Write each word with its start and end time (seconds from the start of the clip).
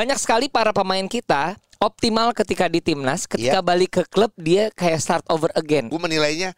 banyak 0.00 0.16
sekali 0.16 0.48
para 0.48 0.72
pemain 0.72 1.04
kita 1.04 1.60
optimal 1.76 2.32
ketika 2.32 2.72
di 2.72 2.80
timnas, 2.80 3.28
ketika 3.28 3.60
Iya. 3.60 3.64
balik 3.64 4.00
ke 4.00 4.02
klub 4.08 4.32
dia 4.34 4.72
kayak 4.72 4.96
start 4.96 5.24
over 5.28 5.52
again. 5.52 5.92
Gue 5.92 6.00
menilainya 6.00 6.56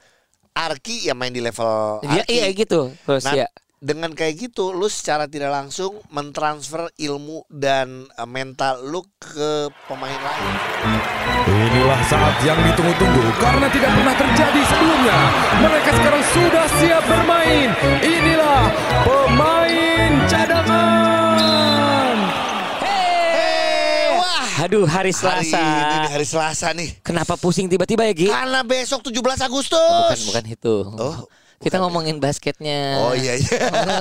Arki 0.53 1.11
yang 1.11 1.18
main 1.18 1.34
di 1.34 1.42
level 1.42 1.98
Dia 2.04 2.22
Arki. 2.22 2.38
iya 2.38 2.46
gitu. 2.54 2.94
Terus 3.02 3.26
Nah, 3.26 3.34
ya. 3.34 3.48
dengan 3.82 4.14
kayak 4.14 4.38
gitu 4.38 4.70
lu 4.70 4.86
secara 4.86 5.26
tidak 5.26 5.50
langsung 5.50 5.98
mentransfer 6.06 6.86
ilmu 6.94 7.42
dan 7.50 8.06
eh, 8.06 8.28
mental 8.30 8.78
lu 8.84 9.02
ke 9.16 9.50
pemain 9.90 10.14
lain. 10.14 10.54
Inilah 11.43 12.00
saat 12.06 12.38
yang 12.46 12.62
ditunggu-tunggu 12.62 13.27
karena 13.43 13.66
tidak 13.66 13.90
pernah 13.90 14.14
terjadi 14.14 14.61
sebelumnya. 14.70 15.18
Mereka 15.59 15.90
sekarang 15.98 16.22
sudah 16.30 16.66
siap 16.79 17.02
bermain. 17.11 17.68
Inilah 18.06 18.62
pemain 19.02 20.12
cadangan. 20.30 21.21
Aduh, 24.62 24.86
hari 24.86 25.10
Hari 25.10 25.12
Selasa. 25.12 25.58
ini 25.58 25.82
nih, 25.82 26.08
hari 26.08 26.26
Selasa 26.26 26.66
nih. 26.70 26.90
Kenapa 27.03 27.34
pusing 27.34 27.66
tiba-tiba 27.66 28.07
ya, 28.07 28.14
Gi? 28.14 28.29
Karena 28.30 28.62
besok 28.62 29.03
17 29.03 29.18
Agustus. 29.43 29.75
Bukan, 30.14 30.18
bukan 30.30 30.44
itu. 30.46 30.75
Oh, 30.94 31.16
Kita 31.58 31.79
bukan 31.79 31.86
ngomongin 31.86 32.19
basketnya. 32.19 32.98
Oh 33.00 33.14
iya 33.14 33.39
iya. 33.39 33.58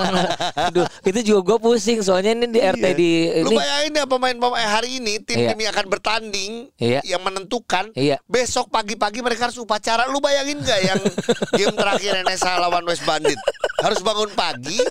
Aduh, 0.69 0.85
itu 1.03 1.19
juga 1.23 1.53
gue 1.53 1.57
pusing 1.61 2.01
soalnya 2.01 2.33
ini 2.33 2.45
di 2.47 2.57
RT 2.57 2.81
Iya. 2.83 2.93
di 2.93 3.11
Lu 3.41 3.49
ini. 3.49 3.57
bayangin 3.57 3.91
ya 3.93 4.05
pemain-pemain 4.05 4.65
hari 4.67 4.97
ini 4.97 5.21
tim 5.21 5.37
Iya. 5.39 5.53
tim 5.53 5.59
yang 5.59 5.71
akan 5.71 5.87
bertanding 5.87 6.51
Iya. 6.75 6.99
yang 7.05 7.21
menentukan 7.21 7.93
Iya. 7.93 8.17
besok 8.25 8.69
pagi-pagi 8.69 9.21
mereka 9.21 9.45
harus 9.45 9.57
upacara. 9.57 10.09
Lu 10.09 10.17
bayangin 10.17 10.57
nggak 10.57 10.79
yang 10.83 10.99
game 11.61 11.75
terakhir 11.75 12.21
NSA 12.23 12.53
lawan 12.59 12.81
West 12.83 13.01
Bandit 13.01 13.37
harus 13.77 14.01
bangun 14.01 14.33
pagi 14.33 14.81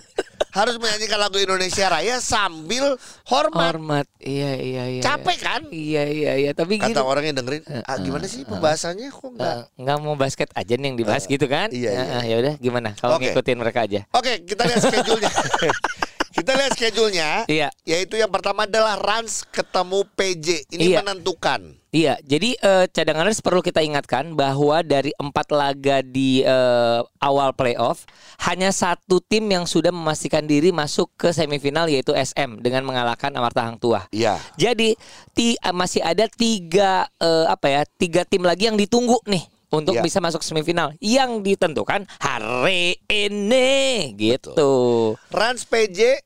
harus 0.51 0.75
menyanyikan 0.77 1.19
lagu 1.19 1.39
Indonesia 1.39 1.87
Raya 1.87 2.19
sambil 2.19 2.99
hormat. 3.27 3.71
Hormat. 3.75 4.05
Iya, 4.19 4.51
iya, 4.59 4.83
iya. 4.99 5.01
Capek 5.01 5.37
kan? 5.39 5.61
Iya, 5.71 6.03
iya, 6.11 6.31
iya. 6.37 6.51
Tapi. 6.51 6.77
Kata 6.77 7.01
orang 7.01 7.31
yang 7.31 7.35
dengerin, 7.39 7.63
ah, 7.87 7.97
gimana 7.97 8.27
sih 8.27 8.43
pembahasannya 8.43 9.07
kok 9.09 9.29
nggak? 9.35 9.55
Eh, 9.55 9.81
nggak 9.81 9.97
mau 10.03 10.15
basket 10.19 10.51
aja 10.51 10.73
nih 10.75 10.87
yang 10.91 10.97
dibahas 10.99 11.23
gitu 11.25 11.47
kan? 11.47 11.71
iya, 11.71 11.91
iya. 11.95 12.03
Eh, 12.19 12.23
ya 12.31 12.35
udah 12.43 12.53
gimana 12.59 12.89
kalau 12.99 13.15
Oke. 13.17 13.31
ngikutin 13.31 13.57
mereka 13.57 13.79
aja. 13.87 14.03
Oke, 14.11 14.43
kita 14.43 14.67
lihat 14.67 14.81
schedule-nya. 14.83 15.31
kita 16.41 16.57
lihat 16.57 16.71
schedule-nya. 16.73 17.45
Iya. 17.45 17.69
Yaitu 17.85 18.17
yang 18.17 18.27
pertama 18.27 18.65
adalah 18.65 18.97
Rans 18.97 19.45
ketemu 19.45 20.01
PJ. 20.11 20.65
Ini 20.69 20.83
Iya. 20.83 20.97
menentukan. 20.99 21.77
Iya, 21.91 22.15
jadi 22.23 22.55
eh, 22.55 22.85
cadanganers 22.87 23.43
perlu 23.43 23.59
kita 23.59 23.83
ingatkan 23.83 24.31
bahwa 24.31 24.79
dari 24.79 25.11
empat 25.13 25.51
laga 25.51 25.99
di 25.99 26.39
eh, 26.39 26.99
awal 27.19 27.51
playoff 27.51 28.07
hanya 28.41 28.71
satu 28.71 29.19
tim 29.19 29.43
yang 29.45 29.67
sudah 29.67 29.91
memastikan 29.91 30.47
diri 30.47 30.71
masuk 30.71 31.11
ke 31.13 31.29
semifinal 31.29 31.85
yaitu 31.85 32.15
SM 32.15 32.57
dengan 32.57 32.87
mengalahkan 32.87 33.35
Amarta 33.35 33.67
Hang 33.67 33.75
Tuah. 33.75 34.07
Iya. 34.09 34.39
Jadi 34.55 34.95
ti- 35.31 35.59
eh, 35.59 35.75
masih 35.75 35.99
ada 35.99 36.25
tiga 36.27 37.11
eh, 37.13 37.45
apa 37.45 37.67
ya 37.69 37.81
tiga 37.99 38.23
tim 38.23 38.41
lagi 38.41 38.71
yang 38.71 38.79
ditunggu 38.79 39.19
nih 39.27 39.43
untuk 39.67 39.91
Iya. 39.91 40.03
bisa 40.03 40.23
masuk 40.23 40.39
semifinal 40.41 40.95
yang 40.99 41.43
ditentukan 41.43 42.07
hari 42.19 43.03
ini 43.07 43.69
gitu. 44.15 45.15
Rans 45.27 45.63
PJ 45.63 46.23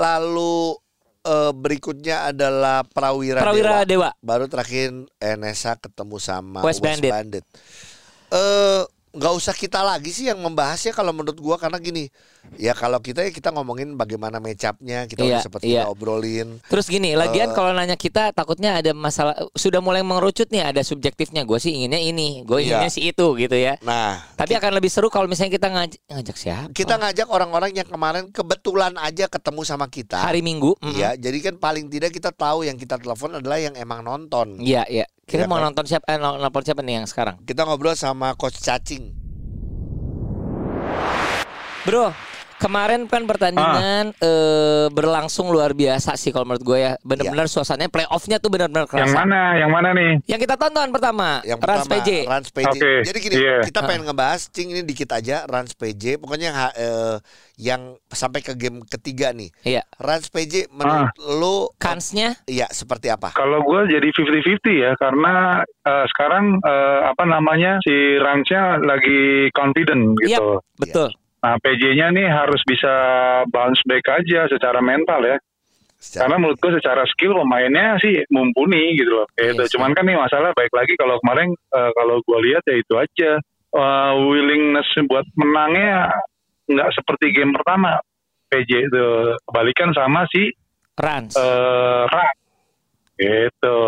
lalu 0.00 0.80
eh, 1.28 1.52
berikutnya 1.52 2.32
adalah 2.32 2.80
Prawira, 2.88 3.44
Prawira 3.44 3.84
Dewa. 3.84 4.16
Baru 4.24 4.48
terakhir 4.48 4.88
NSA 5.20 5.76
ketemu 5.76 6.16
sama 6.16 6.64
West 6.64 6.80
Bandit. 6.80 7.44
Eh 8.32 8.82
nggak 9.10 9.34
usah 9.34 9.50
kita 9.50 9.82
lagi 9.82 10.14
sih 10.14 10.30
yang 10.30 10.38
membahasnya 10.38 10.94
kalau 10.94 11.10
menurut 11.10 11.34
gua 11.42 11.58
karena 11.58 11.82
gini 11.82 12.06
ya 12.56 12.72
kalau 12.72 12.98
kita 12.98 13.20
ya 13.20 13.30
kita 13.30 13.50
ngomongin 13.50 13.94
bagaimana 13.94 14.36
matchupnya 14.36 15.04
kita 15.04 15.22
Iya, 15.22 15.38
seperti 15.40 15.70
iya. 15.70 15.82
kita 15.82 15.90
obrolin 15.90 16.58
Terus 16.66 16.86
gini, 16.86 17.12
lagian 17.12 17.48
Eh. 17.48 17.54
kalau 17.54 17.70
nanya 17.70 17.94
kita 17.94 18.30
takutnya 18.30 18.74
ada 18.74 18.90
masalah 18.90 19.32
sudah 19.52 19.78
mulai 19.78 20.00
mengerucut 20.00 20.48
nih 20.48 20.64
ada 20.64 20.80
subjektifnya. 20.80 21.42
Gue 21.42 21.56
sih 21.56 21.72
inginnya 21.72 21.98
ini, 21.98 22.42
gue 22.42 22.58
Iya. 22.58 22.80
inginnya 22.80 22.90
sih 22.90 23.02
itu 23.06 23.26
gitu 23.34 23.54
ya. 23.54 23.78
nah 23.80 24.18
Tapi 24.34 24.52
akan 24.52 24.72
lebih 24.72 24.88
seru 24.88 25.06
kalau 25.06 25.24
misalnya 25.24 25.52
kita 25.52 25.68
ngaj- 25.68 26.00
ngajak 26.06 26.36
siapa? 26.36 26.68
kita 26.70 26.94
ngajak 26.96 27.26
orang-orang 27.26 27.70
yang 27.72 27.86
kemarin 27.86 28.28
kebetulan 28.30 28.96
aja 28.96 29.26
ketemu 29.26 29.60
sama 29.62 29.86
kita 29.86 30.18
hari 30.18 30.40
Minggu. 30.40 30.74
mm. 30.76 30.92
Iya, 30.92 31.10
jadi 31.16 31.38
kan 31.42 31.54
paling 31.56 31.86
tidak 31.86 32.10
kita 32.10 32.30
tahu 32.30 32.62
yang 32.62 32.74
kita 32.74 32.96
telepon 32.96 33.34
adalah 33.34 33.56
yang 33.56 33.74
emang 33.74 34.00
nonton. 34.00 34.58
Iya, 34.58 34.84
iya. 34.86 35.06
Kita 35.22 35.44
Iya 35.44 35.48
mau 35.48 35.56
kan? 35.56 35.70
nonton 35.70 35.84
siapa? 35.86 36.04
Eh, 36.06 36.18
nonton 36.18 36.62
siapa 36.62 36.80
nih 36.80 36.94
yang 36.98 37.06
sekarang? 37.06 37.38
Kita 37.40 37.62
ngobrol 37.62 37.94
sama 37.94 38.34
Coach 38.34 38.58
Cacing. 38.58 39.14
Bro, 41.80 42.12
kemarin 42.60 43.08
kan 43.08 43.24
pertandingan 43.24 44.12
Ah. 44.12 44.20
eh, 44.20 44.86
berlangsung 44.90 45.48
luar 45.48 45.72
biasa 45.72 46.12
sih 46.14 46.28
kalau 46.28 46.44
menurut 46.44 46.62
gue 46.62 46.78
ya. 46.78 46.92
Benar-benar 47.00 47.48
suasananya 47.48 47.88
playoffnya 47.88 48.36
tuh 48.36 48.52
benar-benar 48.52 48.84
Yang 48.84 48.92
kerasa. 49.08 49.16
mana? 49.16 49.40
Yang 49.56 49.70
mana 49.70 49.88
nih? 49.90 50.12
Yang 50.26 50.40
kita 50.44 50.54
tonton 50.56 50.88
pertama, 50.90 51.40
Yang 51.42 51.58
Rans 51.58 51.64
pertama 51.64 51.92
PJ. 51.96 52.08
Rans 52.26 52.48
PJ. 52.50 52.68
Oke, 52.70 52.92
Jadi 53.02 53.18
gini, 53.18 53.34
iya. 53.34 53.56
kita 53.64 53.80
pengen 53.82 54.02
ngebahas 54.04 54.40
Cing 54.46 54.68
ini 54.68 54.82
dikit 54.82 55.10
aja 55.10 55.42
Rans 55.44 55.72
PJ. 55.72 56.20
Pokoknya 56.20 56.46
yang, 56.46 56.58
eh, 56.76 57.16
yang 57.56 57.80
sampai 58.06 58.40
ke 58.40 58.52
game 58.54 58.84
ketiga 58.84 59.32
nih. 59.32 59.48
Iya. 59.62 59.82
Rans 59.96 60.28
PJ 60.28 60.68
menurut 60.70 61.08
lu 61.18 61.56
Kansnya 61.76 62.36
Iya, 62.44 62.68
seperti 62.68 63.08
apa? 63.08 63.32
Kalau 63.32 63.62
gue 63.62 63.80
jadi 63.88 64.04
50-50 64.06 64.74
ya, 64.76 64.92
karena 64.94 65.32
eh, 65.64 66.04
sekarang 66.08 66.60
eh, 66.60 67.00
apa 67.06 67.24
namanya 67.24 67.80
si 67.80 67.92
Ransnya 68.16 68.80
lagi 68.80 69.48
confident 69.50 70.12
Iya, 70.20 70.36
gitu. 70.36 70.60
betul. 70.76 71.08
Nah 71.40 71.56
PJ-nya 71.56 72.12
nih 72.12 72.28
harus 72.28 72.60
bisa 72.62 72.92
bounce 73.48 73.80
back 73.84 74.04
aja 74.12 74.44
secara 74.46 74.80
mental 74.80 75.24
ya. 75.24 75.36
Secara- 75.96 76.20
Karena 76.26 76.36
menurut 76.38 76.58
gue 76.58 76.72
secara 76.80 77.04
skill 77.06 77.32
pemainnya 77.34 77.96
sih 77.96 78.24
mumpuni 78.28 78.96
gitu 78.96 79.12
loh. 79.14 79.26
Kayak 79.32 79.52
Iya 79.54 79.62
sih. 79.64 79.72
Cuman 79.74 79.92
kan 79.92 80.04
nih 80.04 80.16
masalah 80.16 80.52
baik 80.52 80.72
lagi 80.72 80.96
kalau 80.96 81.16
kemarin 81.18 81.48
eh, 81.52 81.90
kalau 81.92 82.16
gue 82.20 82.38
lihat 82.44 82.62
ya 82.64 82.76
itu 82.76 82.94
aja 82.96 83.32
Eh, 83.70 84.12
willingness 84.26 84.90
buat 85.06 85.22
menangnya 85.38 86.10
nggak 86.66 86.90
seperti 86.90 87.30
game 87.30 87.54
pertama. 87.54 88.02
PJ 88.50 88.66
itu 88.82 89.04
kebalikan 89.46 89.94
sama 89.94 90.26
si 90.26 90.50
Rans. 90.98 91.38
eh 91.38 92.02
Ran. 92.04 92.34
Gitu. 93.20 93.78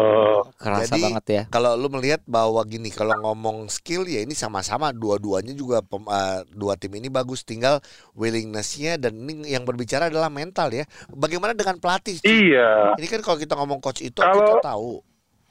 Kerasa 0.60 0.92
Jadi, 0.92 1.00
banget 1.08 1.24
ya. 1.32 1.42
Kalau 1.48 1.72
lu 1.72 1.88
melihat 1.88 2.20
bahwa 2.28 2.60
gini, 2.68 2.92
kalau 2.92 3.16
ngomong 3.24 3.72
skill 3.72 4.04
ya 4.04 4.20
ini 4.20 4.36
sama-sama 4.36 4.92
dua-duanya 4.92 5.56
juga 5.56 5.80
pem- 5.80 6.04
eh, 6.04 6.44
dua 6.52 6.76
tim 6.76 6.92
ini 6.92 7.08
bagus, 7.08 7.40
tinggal 7.40 7.80
willingnessnya 8.12 9.00
dan 9.00 9.16
ini 9.16 9.56
yang 9.56 9.64
berbicara 9.64 10.12
adalah 10.12 10.28
mental 10.28 10.68
ya. 10.68 10.84
Bagaimana 11.08 11.56
dengan 11.56 11.80
pelatih? 11.80 12.20
Iya. 12.20 12.92
Ini 13.00 13.06
kan 13.08 13.24
kalau 13.24 13.40
kita 13.40 13.56
ngomong 13.56 13.80
coach 13.80 14.04
itu 14.04 14.20
Kalau- 14.20 14.36
kita 14.36 14.54
tahu. 14.60 14.92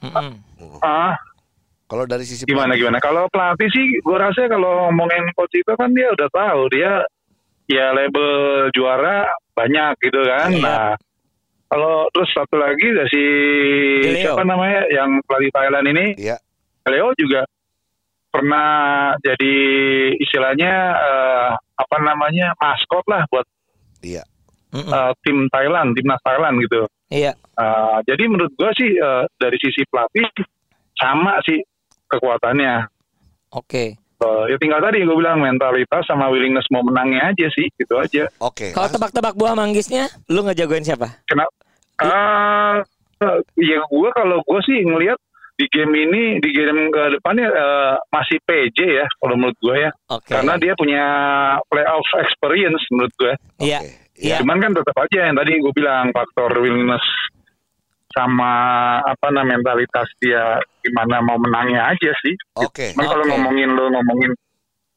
Mm-mm. 0.02 0.30
Ah, 0.82 1.18
Kalau 1.90 2.08
dari 2.08 2.24
sisi 2.24 2.48
gimana 2.48 2.72
pelatih, 2.72 2.88
gimana? 2.88 2.98
Kalau 3.04 3.24
pelatih 3.28 3.68
sih, 3.68 4.00
gue 4.00 4.16
rasa 4.16 4.48
kalau 4.48 4.88
ngomongin 4.88 5.28
coach 5.36 5.52
itu 5.58 5.72
kan 5.76 5.92
dia 5.92 6.08
udah 6.08 6.28
tahu 6.32 6.60
dia 6.72 7.04
ya 7.68 7.92
label 7.92 8.30
juara 8.72 9.28
banyak 9.52 9.92
gitu 10.00 10.22
kan. 10.24 10.48
Iya. 10.54 10.62
Nah, 10.62 10.86
kalau 11.72 12.04
terus 12.12 12.28
satu 12.36 12.60
lagi 12.60 12.84
ada 12.92 13.08
si 13.08 13.22
De 14.04 14.10
Leo. 14.12 14.36
siapa 14.36 14.44
namanya 14.44 14.84
yang 14.92 15.24
pelatih 15.24 15.48
Thailand 15.56 15.86
ini, 15.88 16.06
Iya. 16.20 16.36
Leo 16.84 17.16
juga 17.16 17.48
pernah 18.28 18.68
jadi 19.24 19.54
istilahnya 20.20 20.72
eh, 21.00 21.50
apa 21.56 21.96
namanya 22.04 22.52
maskot 22.60 23.08
lah 23.08 23.24
buat 23.32 23.48
Iya. 24.04 24.20
Eh, 24.72 25.12
tim 25.24 25.48
Thailand, 25.48 25.96
timnas 25.96 26.20
Thailand 26.20 26.60
gitu. 26.60 26.84
Iya. 27.12 27.36
Uh, 27.60 28.00
jadi 28.08 28.24
menurut 28.24 28.56
gue 28.56 28.70
sih 28.72 28.96
uh, 28.96 29.28
dari 29.36 29.60
sisi 29.60 29.84
pelatih 29.84 30.24
sama 30.96 31.36
sih 31.44 31.60
kekuatannya. 32.08 32.88
Oke. 33.52 34.00
Uh, 34.22 34.46
ya 34.46 34.56
tinggal 34.62 34.78
tadi 34.78 35.02
gue 35.02 35.16
bilang 35.18 35.42
mentalitas 35.42 36.06
sama 36.06 36.30
willingness 36.30 36.70
mau 36.70 36.86
menangnya 36.86 37.34
aja 37.34 37.46
sih 37.50 37.66
gitu 37.74 37.98
aja. 37.98 38.30
Oke. 38.38 38.70
Kalau 38.70 38.86
Mas- 38.86 38.94
tebak-tebak 38.94 39.34
buah 39.34 39.58
manggisnya, 39.58 40.06
lu 40.30 40.46
ngejagoin 40.46 40.86
siapa? 40.86 41.26
Kenapa? 41.26 41.50
Uh, 42.02 42.78
ya 43.58 43.82
gue 43.82 44.08
kalau 44.14 44.38
gue 44.46 44.60
sih 44.62 44.78
ngelihat 44.86 45.18
di 45.58 45.66
game 45.68 45.94
ini 45.94 46.22
di 46.40 46.50
game 46.50 46.88
ke 46.90 47.02
depannya 47.18 47.46
uh, 47.52 47.94
masih 48.10 48.40
PJ 48.42 48.78
ya 48.82 49.06
kalau 49.20 49.36
menurut 49.36 49.58
gue 49.60 49.76
ya 49.78 49.90
Oke. 50.10 50.32
karena 50.32 50.56
dia 50.56 50.72
punya 50.74 51.04
playoff 51.68 52.06
experience 52.22 52.82
menurut 52.94 53.12
gue. 53.18 53.32
Iya. 53.62 53.80
Oke. 53.84 53.90
Iya. 54.22 54.36
Cuman 54.42 54.58
kan 54.62 54.72
tetap 54.74 54.96
aja 55.02 55.18
yang 55.28 55.36
tadi 55.36 55.58
gue 55.58 55.72
bilang 55.74 56.14
faktor 56.14 56.50
willingness 56.62 57.02
sama 58.12 58.52
apa 59.00 59.26
namanya 59.28 59.58
mentalitas 59.58 60.08
dia 60.18 60.56
gimana 60.80 61.20
mau 61.20 61.36
menangnya 61.36 61.88
aja 61.88 62.10
sih. 62.20 62.34
Oke. 62.56 62.92
Cuman 62.92 63.06
kalau 63.06 63.24
Oke. 63.24 63.30
ngomongin 63.32 63.68
lo 63.70 63.88
ngomongin 63.88 64.32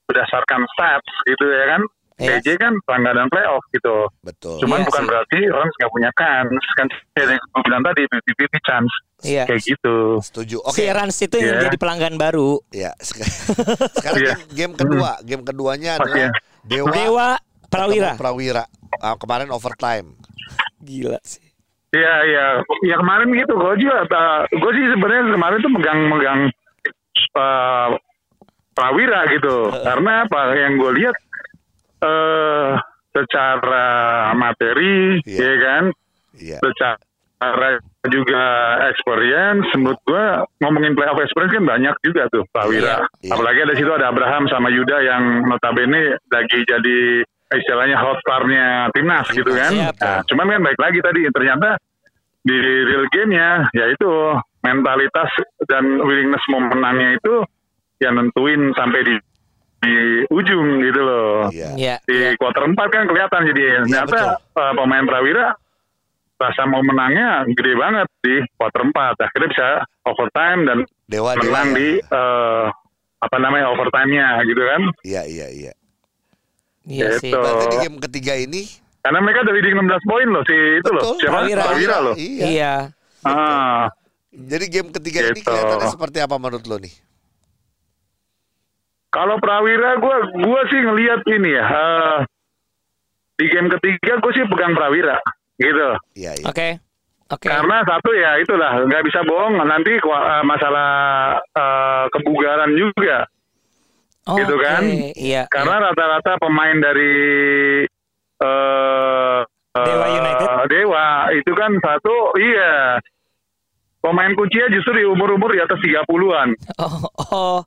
berdasarkan 0.06 0.62
stats 0.70 1.10
gitu 1.26 1.46
ya 1.46 1.66
kan, 1.68 1.82
Iya. 2.16 2.40
PJ 2.40 2.48
kan 2.56 2.72
langganan 2.88 3.28
playoff 3.28 3.60
gitu. 3.70 4.08
Betul. 4.22 4.56
Cuman 4.64 4.80
Iya 4.80 4.88
bukan 4.88 5.04
sih. 5.04 5.10
berarti 5.10 5.40
orang 5.50 5.68
nggak 5.70 5.92
punya 5.92 6.12
kans 6.16 6.66
kan 6.74 6.88
yang 7.18 7.28
gue 7.36 7.62
bilang 7.62 7.84
tadi 7.84 8.02
50-50 8.08 8.62
chance 8.64 8.94
Iya. 9.20 9.44
kayak 9.44 9.62
gitu. 9.66 9.96
Setuju. 10.22 10.58
Si 10.72 10.80
Oke. 10.80 10.84
Rans 10.88 11.18
itu 11.18 11.36
yang 11.36 11.58
Iya. 11.58 11.64
jadi 11.68 11.78
pelanggan 11.78 12.16
baru. 12.16 12.64
Ya. 12.70 12.96
sek- 12.98 13.20
Sekarang 14.00 14.22
Iya. 14.22 14.36
game, 14.48 14.72
game 14.72 14.74
kedua, 14.78 15.12
game 15.22 15.44
keduanya 15.44 15.92
adalah 15.98 16.32
Dewa, 16.64 16.88
Dewa 16.90 17.28
Prawira. 17.68 18.12
Prawira. 18.16 18.64
Ah, 18.98 19.20
kemarin 19.20 19.52
overtime. 19.52 20.16
Gila 20.80 21.20
sih. 21.20 21.44
Iya 21.96 22.14
iya, 22.28 22.46
ya 22.84 22.96
kemarin 23.00 23.32
gitu. 23.32 23.56
Gue 23.56 23.76
juga, 23.80 24.04
gue 24.52 24.72
sih 24.76 24.86
sebenarnya 24.92 25.32
kemarin 25.32 25.60
tuh 25.64 25.72
megang-megang 25.72 26.42
eh, 27.16 27.90
Prawira 28.76 29.22
gitu. 29.32 29.72
Karena 29.72 30.28
apa? 30.28 30.42
Yang 30.60 30.74
gue 30.84 30.92
lihat 31.00 31.16
eh 32.04 32.70
secara 33.16 33.88
materi, 34.36 35.24
Iya. 35.24 35.40
ya 35.40 35.56
kan, 35.64 35.84
Iya. 36.36 36.58
secara 36.60 37.80
juga 38.12 38.44
experience, 38.92 39.72
menurut 39.80 40.00
gue 40.04 40.26
ngomongin 40.60 40.94
playoff 40.94 41.24
experience 41.24 41.56
kan 41.56 41.64
banyak 41.64 41.96
juga 42.04 42.28
tuh 42.28 42.44
Prawira. 42.52 43.08
Iya, 43.08 43.24
iya. 43.24 43.32
Apalagi 43.32 43.60
ada 43.64 43.74
situ 43.80 43.88
ada 43.88 44.12
Abraham 44.12 44.52
sama 44.52 44.68
Yuda 44.68 44.98
yang 45.00 45.24
notabene 45.48 46.20
lagi 46.28 46.60
jadi 46.68 47.24
istilahnya 47.54 47.98
hot 48.02 48.18
star-nya 48.26 48.90
timnas 48.96 49.28
gitu 49.30 49.52
kan. 49.54 49.72
Siap. 49.72 49.96
Nah, 50.02 50.22
cuman 50.26 50.48
kan 50.50 50.62
baik 50.66 50.80
lagi 50.82 51.00
tadi 51.04 51.22
ternyata 51.30 51.70
di 52.46 52.58
real 52.62 53.06
game-nya 53.10 53.70
yaitu 53.74 54.10
mentalitas 54.62 55.30
dan 55.70 56.02
willingness 56.02 56.42
mau 56.50 56.62
menangnya 56.62 57.18
itu 57.18 57.34
yang 58.02 58.18
nentuin 58.18 58.74
sampai 58.74 59.02
di 59.06 59.16
di 59.86 59.96
ujung 60.34 60.82
gitu 60.82 61.02
loh. 61.02 61.50
Iya. 61.54 61.70
Iya. 61.78 61.96
Di 62.06 62.18
iya. 62.18 62.38
kuarter 62.38 62.66
4 62.66 62.74
kan 62.90 63.04
kelihatan 63.06 63.42
jadi 63.54 63.64
ternyata 63.86 64.42
uh, 64.58 64.74
pemain 64.74 65.06
Prawira 65.06 65.54
rasa 66.36 66.68
mau 66.68 66.84
menangnya 66.84 67.48
gede 67.54 67.74
banget 67.78 68.08
di 68.26 68.36
kuarter 68.58 68.82
4. 68.90 69.26
Akhirnya 69.26 69.50
bisa 69.54 69.68
overtime 70.10 70.62
dan 70.66 70.78
Dewa 71.06 71.38
Dewa. 71.38 71.42
menang 71.46 71.70
ya. 71.74 71.78
di 71.78 71.90
uh, 72.10 72.66
apa 73.22 73.38
namanya 73.38 73.66
overtime-nya 73.74 74.28
gitu 74.50 74.62
kan. 74.66 74.82
Iya 75.06 75.22
iya 75.30 75.48
iya. 75.54 75.74
Iya 76.86 77.18
sih. 77.18 77.30
Gitu. 77.30 77.38
Berarti 77.38 77.66
di 77.68 77.78
game 77.80 77.98
ketiga 78.00 78.34
ini 78.36 78.62
Karena 79.00 79.22
mereka 79.22 79.42
udah 79.42 79.54
leading 79.54 79.76
16 79.78 80.02
poin 80.04 80.28
loh 80.28 80.44
si 80.44 80.58
itu 80.82 80.90
loh. 80.90 81.04
Siapa? 81.16 81.34
Prawira. 81.46 81.62
Prawira 81.64 81.98
loh. 82.02 82.16
Iya. 82.16 82.46
Iya. 82.48 82.74
Ah, 83.22 83.86
Jadi 84.32 84.66
game 84.68 84.90
ketiga 84.92 85.20
ini 85.24 85.38
Gitu. 85.38 85.46
kelihatannya 85.46 85.88
seperti 85.88 86.18
apa 86.20 86.36
menurut 86.36 86.66
lo 86.66 86.78
nih? 86.78 86.94
kalau 89.08 89.40
Prawira 89.40 89.96
gue 89.96 90.16
gua 90.44 90.62
sih 90.68 90.76
ngelihat 90.76 91.24
ini 91.32 91.56
ya. 91.56 91.64
eh, 91.64 92.18
di 93.36 93.46
game 93.48 93.72
ketiga 93.72 94.20
gue 94.20 94.32
sih 94.34 94.44
pegang 94.46 94.76
Prawira 94.76 95.16
gitu. 95.56 95.88
Iya 96.14 96.32
iya. 96.36 96.46
Oke. 96.46 96.70
Oke. 97.26 97.48
Karena 97.48 97.82
satu 97.82 98.12
ya 98.12 98.38
itulah 98.38 98.84
nggak 98.84 99.04
bisa 99.04 99.24
bohong 99.24 99.56
nanti 99.58 99.96
eh, 99.96 100.44
masalah 100.44 100.90
eh, 101.40 102.06
kebugaran 102.12 102.76
juga. 102.76 103.24
Oh, 104.26 104.38
gitu 104.42 104.58
kan? 104.58 104.82
Iya. 105.14 105.46
Karena 105.48 105.90
rata-rata 105.90 106.42
pemain 106.42 106.78
dari 106.82 107.14
eh 108.42 109.40
Dewa 109.76 110.08
United? 110.08 110.48
Dewa 110.66 111.06
itu 111.36 111.52
kan 111.54 111.72
satu 111.78 112.34
iya. 112.40 112.98
Pemain 114.02 114.34
kuncinya 114.38 114.70
justru 114.70 115.02
di 115.02 115.06
umur-umur 115.06 115.50
di 115.50 115.62
atas 115.62 115.82
30-an. 115.82 116.54
Oh, 116.78 117.10
oh, 117.34 117.60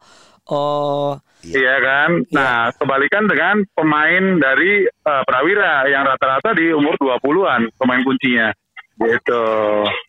oh. 0.55 1.11
Iya 1.43 1.75
kan? 1.83 2.11
Iya. 2.27 2.35
Nah, 2.35 2.59
kebalikan 2.79 3.27
dengan 3.27 3.67
pemain 3.75 4.39
dari 4.39 4.87
eh, 4.87 5.23
Prawira 5.27 5.83
yang 5.91 6.07
rata-rata 6.07 6.55
di 6.55 6.71
umur 6.71 6.95
20-an 6.95 7.75
pemain 7.75 8.03
kuncinya. 8.07 8.55
Gitu. 8.99 9.45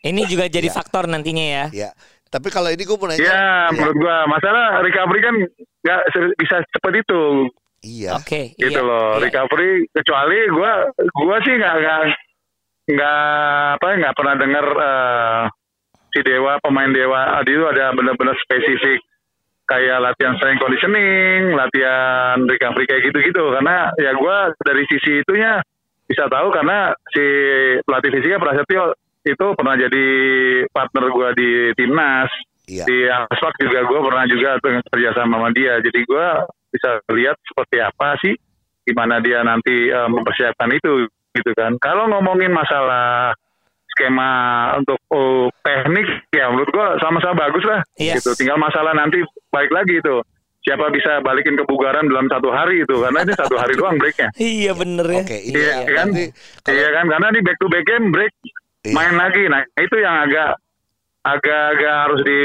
Ini 0.02 0.22
juga 0.26 0.46
jadi 0.46 0.66
Iya. 0.70 0.74
faktor 0.74 1.06
nantinya 1.06 1.42
ya. 1.46 1.64
Iya. 1.70 1.90
Tapi 2.30 2.48
kalau 2.48 2.70
ini 2.70 2.86
gue 2.86 2.94
mau 2.94 3.10
nanya. 3.10 3.18
Ya, 3.20 3.26
Iya. 3.26 3.74
menurut 3.74 3.96
gua 3.98 4.16
masalah 4.30 4.78
recovery 4.80 5.20
kan 5.20 5.34
nggak 5.82 6.00
bisa 6.38 6.56
cepat 6.70 6.92
itu 7.02 7.22
Iya. 7.82 8.10
Oke. 8.16 8.54
gitu 8.54 8.70
iya, 8.70 8.86
loh. 8.86 9.18
iya. 9.18 9.26
Recovery 9.26 9.70
kecuali 9.90 10.38
gua 10.54 10.72
gua 10.94 11.36
sih 11.42 11.54
nggak 11.58 11.74
nggak 11.82 12.00
nggak 12.90 13.20
apa 13.78 13.86
nggak 13.98 14.14
pernah 14.16 14.34
dengar 14.38 14.66
eh, 14.66 15.42
si 16.10 16.20
Dewa 16.22 16.58
pemain 16.62 16.90
Dewa 16.90 17.38
Adi 17.38 17.54
itu 17.54 17.66
ada 17.66 17.94
benar-benar 17.94 18.34
spesifik 18.42 19.02
kayak 19.66 20.02
latihan 20.02 20.34
strength 20.38 20.58
conditioning, 20.58 21.54
latihan 21.54 22.42
recovery 22.46 22.86
kayak 22.90 23.06
gitu-gitu. 23.06 23.44
Karena 23.54 23.90
ya 23.98 24.14
gua 24.18 24.50
dari 24.62 24.82
sisi 24.86 25.22
itunya 25.22 25.62
bisa 26.06 26.26
tahu 26.26 26.50
karena 26.50 26.90
si 27.14 27.22
pelatih 27.86 28.10
fisiknya 28.10 28.42
Prasetyo 28.42 28.94
itu 29.30 29.46
pernah 29.54 29.74
jadi 29.74 30.04
partner 30.68 31.04
gua 31.08 31.28
di 31.32 31.50
timnas 31.74 32.30
Iya. 32.64 32.86
di 32.86 33.02
Aspak 33.02 33.58
juga 33.58 33.82
gue 33.82 33.98
pernah 33.98 34.24
juga 34.24 34.50
kerja 34.62 35.10
sama 35.10 35.42
sama 35.42 35.50
dia 35.50 35.82
jadi 35.82 36.00
gue 36.00 36.26
bisa 36.70 37.02
lihat 37.10 37.34
seperti 37.42 37.82
apa 37.82 38.14
sih 38.22 38.38
gimana 38.86 39.18
dia 39.18 39.42
nanti 39.42 39.90
eh, 39.90 40.06
mempersiapkan 40.06 40.70
itu 40.70 41.10
gitu 41.34 41.50
kan 41.52 41.74
kalau 41.78 42.06
ngomongin 42.06 42.54
masalah 42.54 43.34
skema 43.90 44.30
untuk 44.78 45.02
oh, 45.10 45.50
teknik 45.66 46.06
ya 46.30 46.46
menurut 46.46 46.70
gue 46.70 46.86
sama-sama 47.02 47.42
bagus 47.42 47.64
lah 47.66 47.82
Yes. 47.98 48.22
gitu 48.22 48.38
tinggal 48.38 48.54
masalah 48.56 48.94
nanti 48.94 49.18
balik 49.50 49.74
lagi 49.74 49.98
itu 49.98 50.22
siapa 50.62 50.94
bisa 50.94 51.18
balikin 51.20 51.58
kebugaran 51.58 52.06
dalam 52.06 52.30
satu 52.30 52.54
hari 52.54 52.86
itu 52.86 52.94
karena 52.94 53.26
ini 53.26 53.34
satu 53.34 53.56
hari 53.58 53.74
doang 53.74 53.98
breaknya 53.98 54.30
Iya 54.60 54.72
bener 54.72 55.06
ya. 55.10 55.22
Oke, 55.26 55.38
ini 55.42 55.58
Iya, 55.58 55.74
kan? 55.90 56.06
kalau 56.06 56.30
Iya 56.70 56.88
kan 56.94 57.04
karena 57.08 57.28
di 57.34 57.40
back 57.42 57.58
to 57.58 57.66
back 57.66 57.82
game 57.82 58.14
break 58.14 58.30
Iya. 58.80 58.94
main 58.96 59.14
lagi. 59.16 59.44
Nah 59.48 59.60
itu 59.76 59.96
yang 60.00 60.16
agak 60.24 60.56
agak-agak 61.20 61.94
harus 62.08 62.20
di 62.24 62.42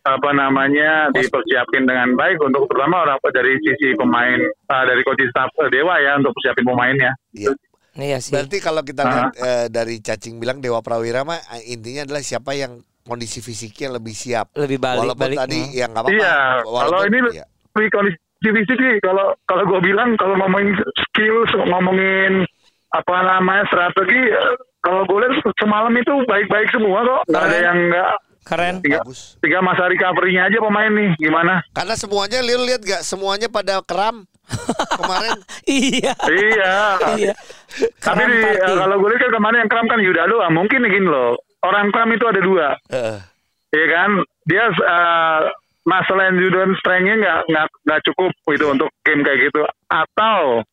apa 0.00 0.30
namanya 0.32 1.12
dipersiapin 1.12 1.84
dengan 1.84 2.16
baik 2.16 2.40
untuk 2.40 2.64
terutama 2.72 3.04
orang 3.04 3.20
dari 3.36 3.56
sisi 3.60 3.92
pemain 3.96 4.40
eh, 4.48 4.84
dari 4.88 5.00
coaching 5.04 5.28
staff 5.28 5.52
Dewa 5.68 6.00
ya 6.00 6.16
untuk 6.20 6.32
persiapin 6.36 6.64
pemainnya. 6.64 7.12
Iya. 7.32 7.52
Iya 8.00 8.18
sih. 8.22 8.32
Berarti 8.32 8.56
kalau 8.62 8.80
kita 8.86 9.02
lihat 9.02 9.32
eh, 9.36 9.66
dari 9.68 10.00
cacing 10.00 10.40
bilang 10.40 10.62
Dewa 10.62 10.80
Prawira 10.80 11.24
mah 11.24 11.40
eh, 11.58 11.74
intinya 11.74 12.06
adalah 12.08 12.22
siapa 12.24 12.56
yang 12.56 12.80
kondisi 13.04 13.40
fisiknya 13.40 13.96
lebih 14.00 14.14
siap. 14.14 14.52
Lebih 14.56 14.78
balik 14.78 15.04
Walaupun 15.04 15.26
balik. 15.32 15.38
tadi 15.42 15.60
hmm. 15.60 15.74
ya 15.74 15.84
nggak 15.90 16.02
apa-apa. 16.04 16.20
Iya, 16.20 16.36
Walaupun- 16.64 16.80
kalau 16.86 17.00
ini 17.08 17.18
iya. 17.34 17.44
lebih 17.76 17.90
kondisi 17.92 18.18
fisik 18.40 18.78
sih 18.80 18.94
kalau 19.04 19.36
kalau 19.44 19.64
gue 19.68 19.80
bilang 19.84 20.16
kalau 20.16 20.32
ngomongin 20.40 20.72
skill 20.96 21.44
ngomongin 21.68 22.48
apa 22.90 23.16
namanya 23.20 23.68
strategi 23.68 24.32
kalau 24.80 25.04
gue 25.04 25.18
lihat 25.20 25.34
semalam 25.56 25.92
itu 25.92 26.12
baik-baik 26.24 26.68
semua 26.70 26.98
kok 27.00 27.20
nggak 27.26 27.42
ada 27.42 27.58
yang 27.60 27.78
nggak 27.88 28.10
Keren. 28.40 28.74
tinggal, 28.80 29.04
bagus. 29.04 29.36
tinggal 29.38 29.62
masa 29.62 29.84
recovery-nya 29.86 30.48
aja 30.48 30.58
pemain 30.58 30.88
nih 30.90 31.10
gimana 31.18 31.60
Karena 31.70 31.94
semuanya 31.94 32.40
lu 32.40 32.64
lihat 32.64 32.80
gak 32.80 33.04
semuanya 33.04 33.46
pada 33.46 33.84
kram 33.84 34.24
kemarin. 34.98 35.38
iya. 35.68 36.16
iya 36.26 36.74
Iya. 37.14 37.34
Tapi 38.00 38.22
di, 38.26 38.40
eh, 38.42 38.74
kalau 38.74 38.98
gue 38.98 39.08
lihat 39.08 39.22
kan 39.22 39.32
kemarin 39.32 39.58
yang 39.60 39.70
kram 39.70 39.86
kan 39.86 40.00
Yuda 40.02 40.26
doang. 40.26 40.50
Mungkin 40.50 40.82
gini 40.82 41.06
loh. 41.06 41.38
Orang 41.62 41.94
kram 41.94 42.10
itu 42.10 42.24
ada 42.26 42.40
dua. 42.42 42.74
Heeh. 42.90 43.18
Iya 43.70 43.86
kan? 43.86 44.10
Dia 44.42 44.64
eh, 44.72 45.40
masalah 45.86 46.24
endurance 46.26 46.80
strength-nya 46.82 47.14
nggak 47.14 47.38
nggak 47.46 47.66
nggak 47.86 48.00
cukup 48.10 48.32
itu 48.50 48.66
untuk 48.66 48.88
game 49.06 49.22
kayak 49.22 49.38
gitu. 49.46 49.62
Atau 49.86 50.64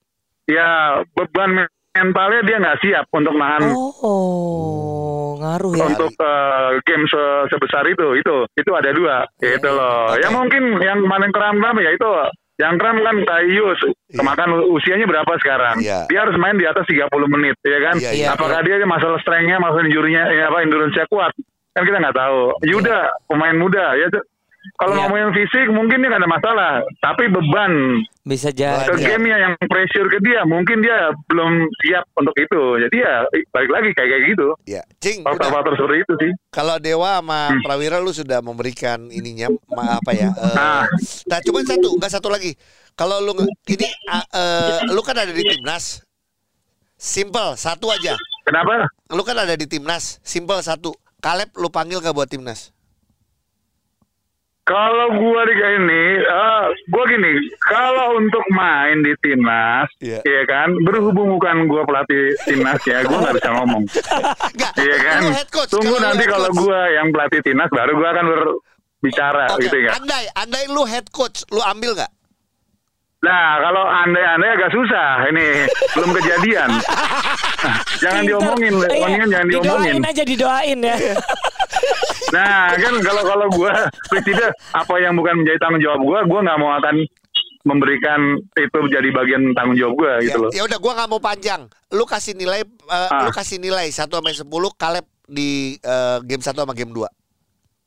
ya 0.49 0.69
beban 1.13 1.67
mentalnya 1.97 2.41
dia 2.43 2.57
nggak 2.57 2.79
siap 2.79 3.05
untuk 3.09 3.33
nahan 3.33 3.65
Oh, 3.73 5.35
ngaruh 5.37 5.73
ya. 5.73 5.85
untuk 5.87 6.13
eh, 6.13 6.69
game 6.83 7.05
se- 7.05 7.45
sebesar 7.47 7.83
itu. 7.85 8.07
Itu 8.15 8.45
itu 8.51 8.71
ada 8.71 8.89
dua. 8.91 9.25
Iya, 9.37 9.57
Gitu 9.57 9.67
iya. 9.67 9.77
loh. 9.77 9.99
Oke. 10.07 10.21
Ya 10.21 10.29
mungkin 10.29 10.63
yang 10.79 10.99
kemarin 11.01 11.31
kram-kram 11.31 11.77
ya 11.77 11.91
itu 11.91 12.09
yang 12.57 12.73
kram 12.75 12.97
kan 12.97 13.15
kayak 13.21 13.45
Yus, 13.49 13.79
Iya. 14.09 14.17
kemakan 14.17 14.49
usianya 14.67 15.05
berapa 15.05 15.29
sekarang? 15.37 15.77
Iya. 15.77 16.09
Dia 16.09 16.19
harus 16.25 16.37
main 16.37 16.57
di 16.57 16.65
atas 16.65 16.85
30 16.85 17.05
menit, 17.27 17.53
ya 17.61 17.79
kan? 17.79 17.95
Iya, 17.97 18.11
iya. 18.11 18.27
Apakah 18.33 18.61
dia 18.61 18.81
masalah 18.83 19.21
strength-nya, 19.21 19.57
masalah 19.57 19.85
injurinya, 19.85 20.25
ya 20.27 20.49
apa 20.49 20.65
endurance-nya 20.65 21.05
kuat? 21.05 21.33
Kan 21.73 21.85
kita 21.85 22.01
nggak 22.01 22.17
tahu. 22.17 22.57
Yuda, 22.65 22.99
pemain 23.29 23.53
muda, 23.53 23.93
ya. 23.93 24.09
Kalau 24.75 24.93
Iya. 24.93 24.99
ngomongin 25.01 25.29
fisik 25.31 25.67
mungkin 25.69 25.97
dia 25.97 26.09
nggak 26.09 26.21
ada 26.21 26.29
masalah, 26.29 26.71
tapi 26.99 27.27
beban 27.27 28.03
Bisa 28.21 28.51
ke 28.51 28.59
jadi. 28.59 28.99
Game-nya 28.99 29.37
yang 29.39 29.53
pressure 29.63 30.05
ke 30.05 30.19
dia, 30.19 30.43
mungkin 30.43 30.79
dia 30.79 30.97
belum 31.25 31.51
siap 31.79 32.03
untuk 32.13 32.35
itu. 32.35 32.61
Jadi 32.77 32.97
ya 32.97 33.23
balik 33.49 33.71
lagi 33.71 33.89
kayak 33.91 34.09
kayak 34.09 34.23
gitu. 34.29 34.47
Ya, 34.65 34.83
Cing. 34.97 35.23
Faktor-faktor 35.23 35.73
seperti 35.73 35.97
itu 36.01 36.13
sih. 36.19 36.31
Kalau 36.49 36.75
Dewa 36.77 37.17
sama 37.17 37.49
Hmm. 37.49 37.61
Prawira 37.61 37.97
lu 37.97 38.11
sudah 38.11 38.39
memberikan 38.39 39.07
ininya 39.07 39.47
ma- 39.69 39.95
apa 39.95 40.11
ya? 40.11 40.29
eh, 40.29 40.53
Ah. 40.53 40.83
nah, 41.25 41.39
cuma 41.39 41.63
satu, 41.63 41.95
enggak 41.95 42.11
satu 42.11 42.27
lagi. 42.27 42.53
Kalau 42.93 43.17
lu 43.19 43.31
ini 43.65 43.87
eh, 44.33 44.77
lu 44.87 44.99
kan 45.01 45.15
ada 45.15 45.29
di 45.29 45.41
timnas. 45.41 46.03
Simple, 46.93 47.53
satu 47.55 47.87
aja. 47.87 48.17
Kenapa? 48.41 48.89
Lu 49.07 49.21
kan 49.21 49.37
ada 49.37 49.53
di 49.53 49.65
timnas, 49.65 50.17
simple 50.19 50.57
satu. 50.59 50.97
Kaleb 51.17 51.53
lu 51.53 51.69
panggil 51.69 51.97
gak 51.97 52.11
buat 52.11 52.25
timnas? 52.25 52.73
Kalau 54.67 55.15
gua 55.15 55.47
di 55.47 55.55
ini, 55.55 56.03
eh 56.19 56.63
gua 56.91 57.03
gini, 57.07 57.39
kalau 57.63 58.19
untuk 58.19 58.43
main 58.51 58.99
di 58.99 59.15
timnas, 59.23 59.87
Iya. 60.03 60.19
ya 60.27 60.43
kan, 60.43 60.75
berhubung 60.83 61.39
bukan 61.39 61.71
gua 61.71 61.87
pelatih 61.87 62.35
timnas 62.43 62.83
ya, 62.83 62.99
gua 63.07 63.23
nggak 63.23 63.35
bisa 63.39 63.49
ngomong. 63.55 63.83
Iya 64.83 64.97
kan? 64.99 65.21
Coach. 65.47 65.71
Tunggu 65.71 65.95
nanti 66.03 66.27
kalau 66.27 66.51
gua 66.51 66.91
yang 66.91 67.15
pelatih 67.15 67.39
timnas 67.39 67.71
baru 67.71 67.95
gua 67.95 68.11
akan 68.11 68.25
berbicara 68.27 69.55
Oke, 69.55 69.71
gitu 69.71 69.77
ya. 69.87 69.95
andai 69.95 70.27
andai 70.35 70.67
lu 70.67 70.83
head 70.83 71.07
coach, 71.15 71.47
lu 71.47 71.63
ambil 71.63 71.95
nggak? 71.95 72.11
Nah, 73.17 73.57
kalau 73.57 73.81
andai-andai 73.81 74.49
agak 74.61 74.69
susah. 74.69 75.25
Ini 75.33 75.45
belum 75.97 76.11
kejadian. 76.21 76.69
jangan 78.03 78.23
diomongin, 78.29 78.73
Iya, 78.77 79.25
jangan 79.25 79.47
diomongin. 79.49 79.93
Didoain 79.97 80.03
aja 80.05 80.23
didoain 80.27 80.79
ya. 80.85 80.95
Nah, 82.29 82.73
kan 82.73 82.93
kalau 82.99 83.23
kalau 83.23 83.45
gue 83.49 83.71
prinsipnya 84.07 84.49
apa 84.71 84.93
yang 84.97 85.13
bukan 85.13 85.33
menjadi 85.37 85.57
tanggung 85.57 85.79
jawab 85.79 86.01
gue, 86.01 86.19
gue 86.27 86.39
nggak 86.41 86.57
mau 86.57 86.71
akan 86.75 86.95
memberikan 87.63 88.19
itu 88.53 88.77
menjadi 88.77 89.09
bagian 89.11 89.41
tanggung 89.51 89.75
jawab 89.75 89.93
gue 89.97 90.11
gitu 90.23 90.37
loh. 90.39 90.51
Ya 90.51 90.63
udah 90.63 90.77
gua 90.77 90.91
nggak 90.93 91.09
mau 91.09 91.19
panjang. 91.19 91.61
Lu 91.89 92.03
kasih 92.03 92.31
nilai 92.33 92.63
eh, 92.63 93.09
Ah. 93.09 93.23
lu 93.23 93.31
kasih 93.31 93.57
nilai 93.57 93.87
1 93.87 94.07
sampai 94.09 94.33
10 94.33 94.43
Kaleb 94.73 95.05
di 95.25 95.49
eh, 95.75 96.17
game 96.21 96.39
1 96.39 96.55
sama 96.57 96.71
game 96.71 96.91
2. 96.91 97.07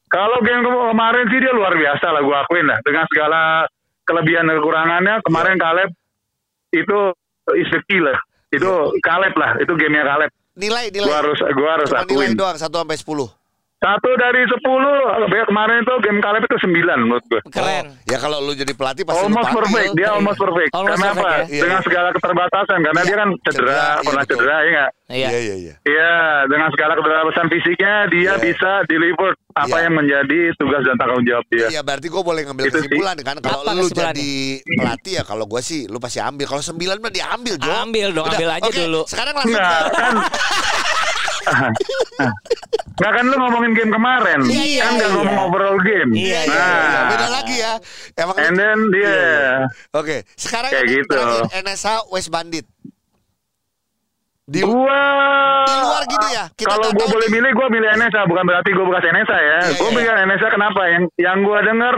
Kalau 0.07 0.39
game 0.41 0.61
ke- 0.61 0.87
kemarin 0.91 1.25
sih 1.27 1.39
dia 1.39 1.53
luar 1.53 1.73
biasa 1.73 2.07
lah, 2.09 2.21
gue 2.21 2.37
akuin 2.37 2.67
lah. 2.67 2.79
Dengan 2.83 3.05
segala 3.07 3.41
kelebihan 4.03 4.45
dan 4.45 4.59
kekurangannya, 4.59 5.15
kemarin 5.23 5.55
Iya. 5.55 5.63
Kaleb 5.63 5.91
itu 6.73 6.99
is 7.55 7.69
the 7.69 7.81
key 7.87 8.01
lah. 8.01 8.19
Itu 8.49 8.69
Kaleb 9.01 9.33
lah, 9.35 9.55
itu 9.57 9.73
gamenya 9.73 10.05
Kaleb. 10.05 10.31
Nilai 10.57 10.91
nilai. 10.91 11.07
Gue 11.07 11.17
harus 11.17 11.39
gua 11.47 11.71
harus 11.73 11.89
Cuma 11.89 12.03
nilai 12.03 12.27
akuin. 12.27 12.31
doang 12.35 12.59
1 12.59 12.69
sampai 12.75 12.99
10. 12.99 13.31
Satu 13.81 14.13
dari 14.15 14.45
sepuluh, 14.45 14.93
kemarin 15.43 15.81
itu 15.81 15.95
game 16.01 16.21
Kaleb 16.21 16.45
itu 16.45 16.57
sembilan 16.61 16.97
menurut 17.01 17.25
gue. 17.27 17.41
Keren. 17.49 17.85
Oh, 17.89 18.05
ya 18.05 18.19
kalau 18.19 18.39
lu 18.39 18.53
jadi 18.53 18.71
pelatih 18.71 19.03
pasti 19.03 19.17
lu 19.19 19.27
Almost 19.27 19.41
panggil. 19.43 19.57
perfect, 19.59 19.91
dia 19.97 20.09
almost 20.11 20.37
perfect. 20.37 20.71
Almost 20.71 20.91
Karena 20.93 21.07
perfect 21.07 21.25
apa? 21.25 21.33
ya. 21.33 21.41
Iya, 21.49 21.61
Dengan 21.61 21.73
iya. 21.75 21.87
segala 21.89 22.09
keterbatasan, 22.13 22.79
karena 22.79 23.01
Iya, 23.01 23.09
dia 23.09 23.17
kan 23.17 23.29
cedera, 23.33 23.49
cedera, 23.49 23.73
iya, 23.73 24.05
pernah 24.05 24.23
betul. 24.23 24.37
cedera, 24.37 24.57
ya 24.59 24.71
nggak? 24.71 24.91
Iya. 25.11 25.27
Iya 25.27 25.39
iya 25.41 25.55
iya. 25.57 25.75
Iya, 25.83 26.13
dengan 26.47 26.69
segala 26.71 26.93
keterbatasan 26.95 27.47
fisiknya, 27.49 27.95
dia 28.07 28.21
Iya. 28.31 28.35
bisa 28.39 28.71
deliver 28.85 29.31
apa 29.51 29.67
Iya. 29.73 29.83
yang 29.83 29.95
menjadi 29.97 30.41
tugas 30.55 30.83
dan 30.85 30.97
tanggung 30.97 31.25
jawab 31.25 31.45
dia. 31.49 31.67
Iya 31.67 31.81
berarti 31.81 32.07
gue 32.07 32.23
boleh 32.23 32.41
ngambil 32.45 32.63
Itu 32.63 32.71
sih. 32.71 32.77
kesimpulan 32.85 33.17
kan 33.19 33.37
kalau 33.41 33.61
lu 33.67 33.87
jadi 33.89 34.33
pelatih 34.63 35.13
ya 35.13 35.23
kalau 35.23 35.45
gue 35.45 35.61
sih 35.61 35.81
lu 35.85 35.99
pasti 35.99 36.21
ambil 36.21 36.47
kalau 36.47 36.63
9 36.63 36.79
mah 36.97 37.11
diambil 37.11 37.55
Jo. 37.57 37.71
Ambil 37.81 38.09
dong, 38.13 38.25
Udah, 38.25 38.37
ambil 38.37 38.51
aja 38.53 38.69
oke, 38.69 38.77
dulu. 38.79 39.01
Sekarang 39.05 39.35
langsung 39.35 39.57
ke 39.57 39.75
kan 39.91 40.15
Nggak 43.01 43.13
kan 43.17 43.25
lu 43.25 43.37
ngomongin 43.41 43.73
game 43.73 43.93
kemarin 43.93 44.41
Iya, 44.45 44.65
iya, 44.65 44.83
Kan 44.85 44.93
nggak 45.01 45.09
iya. 45.11 45.17
ngomong 45.17 45.39
overall 45.49 45.79
game 45.81 46.11
Iya, 46.13 46.21
Iya, 46.21 46.41
iya, 46.45 46.61
Nah 46.61 46.77
iya. 46.77 47.01
beda 47.09 47.29
lagi 47.33 47.57
ya. 47.57 47.73
Emang 48.21 48.37
And 48.37 48.55
then 48.61 48.79
dia 48.93 49.01
Iya, 49.01 49.17
iya. 49.17 49.55
Oke, 49.97 50.17
sekarang 50.37 50.71
Kayak 50.71 50.87
gitu. 50.89 51.21
NSA 51.65 51.95
West 52.13 52.29
Bandit. 52.29 52.67
Di 54.51 54.61
Gua 54.67 55.03
Di 55.65 55.75
luar 55.79 56.03
gitu 56.11 56.27
ya, 56.35 56.45
kita 56.59 56.67
Kalau 56.75 56.91
gue 56.91 57.07
boleh 57.07 57.29
milih, 57.31 57.51
gue 57.55 57.67
milih 57.71 57.89
NSA. 58.03 58.27
Bukan 58.27 58.45
berarti 58.45 58.71
gue 58.75 58.85
bekas 58.85 59.05
NSA 59.07 59.39
ya. 59.39 59.59
Iya, 59.65 59.73
gue 59.79 59.89
iya. 59.89 59.97
milih 59.97 60.13
NSA 60.27 60.49
kenapa? 60.51 60.81
Yang 60.91 61.05
yang 61.23 61.39
gue 61.47 61.59
denger 61.63 61.95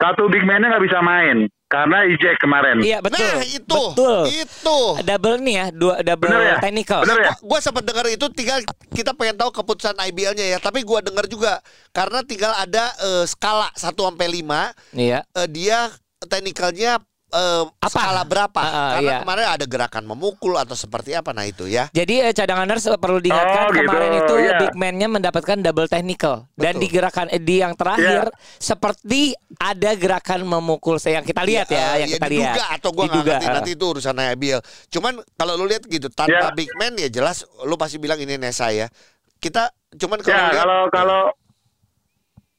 satu 0.00 0.32
big 0.32 0.44
man-nya 0.48 0.72
nggak 0.72 0.84
bisa 0.88 0.98
main 1.04 1.48
karena 1.70 2.02
eject 2.02 2.42
kemarin. 2.42 2.82
Iya 2.82 2.98
betul. 2.98 3.22
Nah, 3.22 3.46
itu. 3.46 3.80
Betul. 3.94 4.18
Itu. 4.26 4.78
Double 5.06 5.38
nih 5.38 5.54
ya, 5.54 5.66
dua 5.70 5.94
double 6.02 6.26
Bener 6.26 6.42
ya? 6.42 6.56
technical. 6.58 7.00
Bener 7.06 7.18
ya? 7.22 7.32
Gue 7.38 7.58
sempat 7.62 7.86
dengar 7.86 8.04
itu 8.10 8.26
tinggal 8.34 8.58
kita 8.90 9.14
pengen 9.14 9.38
tahu 9.38 9.54
keputusan 9.54 9.94
IBL-nya 9.94 10.46
ya, 10.50 10.58
tapi 10.58 10.82
gua 10.82 10.98
dengar 10.98 11.30
juga 11.30 11.62
karena 11.94 12.26
tinggal 12.26 12.50
ada 12.58 12.90
eh, 12.98 13.24
skala 13.24 13.70
1 13.78 13.86
sampai 13.94 14.26
5 14.26 14.98
Iya. 14.98 15.22
eh, 15.22 15.48
dia 15.48 15.94
teknikalnya 16.20 16.98
eh, 17.30 17.64
Apa? 17.78 17.88
skala 17.88 18.22
berapa? 18.22 18.58
Ah, 18.58 18.66
ah, 18.66 18.90
Karena 18.94 19.06
iya. 19.06 19.18
kemarin 19.22 19.46
ada 19.48 19.64
gerakan 19.64 20.04
memukul 20.04 20.54
atau 20.54 20.74
seperti 20.74 21.14
apa 21.14 21.30
nah 21.30 21.42
itu 21.42 21.64
ya. 21.64 21.86
Jadi 21.90 22.20
eh, 22.20 22.30
cadanganers 22.30 22.84
perlu 22.94 23.18
diingatkan 23.18 23.62
Oh, 23.62 23.70
gitu. 23.70 23.86
kemarin 23.86 24.10
itu 24.18 24.34
Iya. 24.36 24.58
big 24.58 24.74
man-nya 24.74 25.06
mendapatkan 25.06 25.56
double 25.56 25.86
technical 25.86 26.50
dan 26.54 26.74
Betul. 26.74 26.82
di 26.82 26.86
gerakan 26.88 27.26
eh, 27.28 27.38
di 27.38 27.56
yang 27.58 27.72
terakhir 27.72 28.28
seperti 28.56 29.32
ada 29.56 29.90
gerakan 29.94 30.42
memukul 30.42 30.96
saya 30.96 31.18
yang 31.18 31.26
kita 31.26 31.42
lihat 31.42 31.66
ya, 31.66 31.78
eh, 31.96 31.96
yang 32.02 32.10
ya 32.10 32.16
kita 32.16 32.26
diduga 32.28 32.50
lihat. 32.54 32.76
atau 32.76 32.90
gua 32.90 33.04
nggak 33.04 33.14
Diduga, 33.14 33.32
ngerti 33.32 33.46
eh. 33.46 33.54
nanti 33.54 33.70
itu 33.72 33.84
urusan 33.86 34.14
IBL. 34.16 34.60
Cuman 34.88 35.12
kalau 35.34 35.52
lu 35.54 35.64
lihat 35.64 35.82
gitu 35.84 36.08
tanpa 36.08 36.30
Ya. 36.30 36.50
big 36.50 36.70
man 36.74 36.94
ya 36.94 37.08
jelas 37.08 37.42
lu 37.62 37.74
pasti 37.74 37.96
bilang 37.96 38.18
ini 38.18 38.34
Nesa 38.34 38.68
ya. 38.68 38.90
Kita 39.36 39.68
cuman 39.96 40.20
kalau 40.20 40.30
Ya 40.30 40.44
lihat 40.48 40.58
kalau 40.58 40.80
kalau 40.88 41.20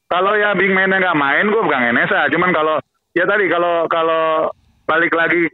kalau 0.06 0.32
ya 0.34 0.52
big 0.52 0.68
man-nya 0.68 1.00
nggak 1.00 1.16
main, 1.16 1.48
gue 1.48 1.62
bukan 1.62 1.82
NSA. 1.90 2.28
Cuman 2.28 2.52
kalau 2.52 2.76
ya 3.12 3.24
tadi 3.24 3.48
kalau 3.48 3.88
kalau 3.88 4.52
balik 4.92 5.12
lagi 5.12 5.48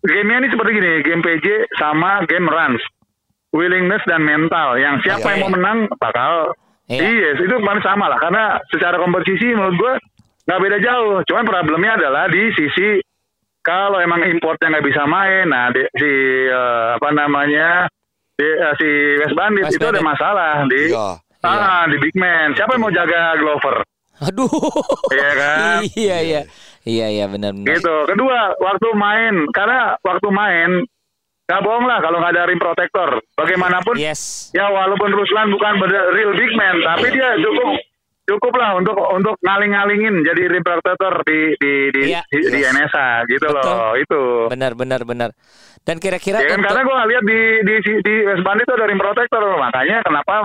gamenya 0.00 0.36
ini 0.38 0.48
seperti 0.48 0.70
gini, 0.74 0.92
game 1.00 1.22
PJ 1.22 1.46
sama 1.74 2.22
game 2.24 2.46
runs, 2.46 2.82
willingness 3.50 4.04
dan 4.04 4.22
mental. 4.22 4.76
Yang 4.76 4.94
siapa 5.02 5.24
Iya. 5.24 5.30
yang 5.30 5.40
mau 5.42 5.50
menang 5.50 5.78
bakal 5.96 6.52
Iya. 6.88 7.04
Iya, 7.04 7.28
itu 7.36 7.52
kemarin 7.52 7.84
sama 7.84 8.08
lah. 8.08 8.16
Karena 8.16 8.56
secara 8.68 8.96
kompetisi 8.96 9.44
menurut 9.46 9.76
gue 9.76 9.92
nggak 10.46 10.56
beda 10.58 10.78
jauh. 10.80 11.20
Cuman 11.22 11.44
problemnya 11.44 11.96
adalah 11.96 12.24
di 12.26 12.48
sisi 12.50 12.96
kalau 13.60 14.00
emang 14.00 14.24
importnya 14.24 14.72
nggak 14.72 14.86
bisa 14.86 15.04
main, 15.04 15.44
nah 15.46 15.68
di, 15.68 15.84
si 15.92 16.08
eh, 16.48 16.86
apa 16.96 17.08
namanya 17.12 17.84
di, 18.32 18.46
eh, 18.46 18.72
si 18.80 18.88
West 19.20 19.36
Bandit 19.36 19.68
West 19.68 19.76
itu 19.76 19.84
ada 19.84 20.00
Bandit. 20.00 20.08
masalah 20.08 20.52
di 20.64 20.80
Iya. 20.88 21.06
ah 21.44 21.84
di 21.84 21.96
big 21.98 22.16
man. 22.16 22.56
Siapa 22.56 22.72
yang 22.72 22.80
mau 22.80 22.94
jaga 22.94 23.20
Glover? 23.36 23.76
Aduh. 24.18 24.48
Iya 25.12 25.30
kan? 25.36 25.78
iya 26.08 26.16
iya. 26.24 26.40
Iya 26.88 27.06
iya 27.12 27.26
benar 27.28 27.52
benar. 27.52 27.68
Gitu. 27.68 27.94
Kedua, 28.08 28.56
waktu 28.58 28.88
main 28.96 29.34
karena 29.52 29.78
waktu 30.00 30.28
main 30.30 30.70
nggak 31.44 31.62
bohong 31.62 31.84
lah 31.84 32.00
kalau 32.00 32.16
nggak 32.18 32.32
ada 32.32 32.44
rim 32.44 32.56
protector. 32.56 33.08
Bagaimanapun 33.34 33.94
Yes. 33.96 34.48
ya 34.50 34.68
walaupun 34.68 35.12
Ruslan 35.12 35.48
bukan 35.48 35.84
real 36.12 36.32
big 36.32 36.52
man 36.54 36.76
tapi 36.82 37.08
dia 37.08 37.36
cukup 37.38 37.76
cukup 38.26 38.52
lah 38.56 38.76
untuk 38.76 38.92
untuk 39.08 39.40
ngaling-ngalingin 39.40 40.20
jadi 40.22 40.42
rim 40.46 40.60
protector 40.60 41.24
di 41.24 41.56
di 41.56 41.72
di, 41.88 42.02
Iya. 42.12 42.20
di, 42.28 42.38
di 42.46 42.60
NSA 42.62 43.24
gitu 43.26 43.48
Betul. 43.48 43.64
loh 43.64 43.92
itu 43.96 44.22
Benar 44.48 44.72
benar 44.72 45.00
benar. 45.02 45.30
Dan 45.80 45.96
kira-kira 45.96 46.36
ya 46.38 46.44
kan 46.46 46.60
untuk- 46.60 46.68
karena 46.68 46.82
gue 46.84 46.96
lihat 47.08 47.24
di 47.24 47.40
di 47.64 47.74
di- 47.80 48.00
di 48.02 48.14
West 48.24 48.44
Bandit 48.44 48.64
itu 48.64 48.74
ada 48.74 48.84
rim 48.84 49.00
protector 49.00 49.40
makanya 49.56 49.96
kenapa 50.02 50.44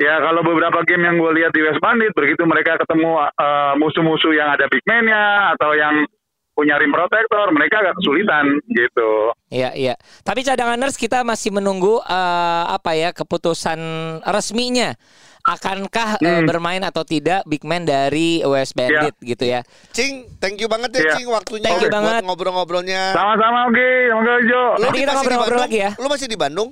ya 0.00 0.16
kalau 0.18 0.40
beberapa 0.40 0.80
game 0.82 1.04
yang 1.04 1.16
gue 1.16 1.32
lihat 1.34 1.52
di 1.52 1.60
West 1.60 1.78
Bandit 1.78 2.10
begitu 2.10 2.42
mereka 2.42 2.74
ketemu 2.76 3.10
eh, 3.20 3.74
musuh-musuh 3.76 4.32
yang 4.32 4.48
ada 4.48 4.64
big 4.66 4.82
man-nya 4.82 5.22
atau 5.52 5.70
yang 5.72 6.08
punya 6.50 6.76
rim 6.76 6.90
protector 6.90 7.48
mereka 7.50 7.80
agak 7.80 7.94
kesulitan 7.94 8.44
gitu 8.68 9.32
Iya 9.48 9.74
iya. 9.74 9.94
Tapi 10.20 10.40
cadanganers 10.40 10.94
kita 10.94 11.20
masih 11.20 11.50
menunggu 11.50 11.98
eh, 12.00 12.64
apa 12.66 12.94
ya 12.94 13.10
keputusan 13.10 13.78
resminya. 14.24 14.94
Akankah 15.42 16.16
eh, 16.16 16.28
Hmm. 16.30 16.44
bermain 16.44 16.78
atau 16.80 17.00
tidak 17.00 17.42
big 17.44 17.64
man 17.64 17.82
dari 17.82 18.44
West 18.44 18.76
Bandit 18.76 19.16
gitu 19.18 19.42
ya? 19.42 19.64
Cing, 19.90 20.28
thank 20.36 20.56
you 20.56 20.68
banget 20.68 20.92
ya 20.92 21.00
Iya. 21.02 21.12
Cing 21.16 21.28
waktunya 21.28 21.64
Thank 21.64 21.80
you 21.80 21.88
buat 21.88 21.96
banget. 21.96 22.22
ngobrol-ngobrolnya. 22.28 23.02
sama-sama 23.10 23.66
oke 23.66 23.88
semoga 24.06 24.34
Jo 24.44 24.62
Lu 24.76 24.82
Nanti 24.84 24.98
kita 24.98 25.02
masih 25.02 25.02
di 25.02 25.16
ngobrol-ngobrol 25.16 25.40
Bandung? 25.56 25.64
lagi 25.66 25.78
ya. 25.80 25.90
Lu 25.96 26.06
masih 26.06 26.26
di 26.26 26.36
Bandung? 26.36 26.68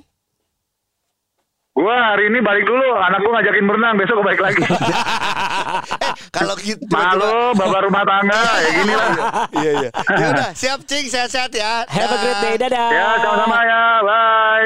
Gua 1.79 1.95
hari 2.11 2.27
ini 2.27 2.43
balik 2.43 2.67
dulu, 2.67 2.91
anak 2.99 3.23
gua 3.23 3.39
ngajakin 3.39 3.63
berenang, 3.63 3.95
besok 3.95 4.19
gua 4.19 4.35
balik 4.35 4.41
lagi. 4.43 4.59
eh, 6.03 6.13
kalau 6.27 6.59
gitu 6.59 6.83
Malu, 6.91 7.55
bapak 7.55 7.87
rumah 7.87 8.03
tangga, 8.03 8.43
ya 8.59 8.69
gini 8.83 8.93
lah. 8.99 9.09
Iya 9.55 9.71
iya. 9.87 9.89
Ya 10.11 10.27
udah, 10.35 10.49
siap 10.51 10.83
Cing, 10.83 11.07
sehat-sehat 11.07 11.55
ya. 11.55 11.87
Have 11.87 12.11
a 12.11 12.17
great 12.19 12.39
day, 12.43 12.55
Dah. 12.59 12.67
dadah. 12.67 12.89
Ya, 12.91 13.07
sama-sama 13.23 13.57
ya, 13.63 13.83
bye. 14.03 14.58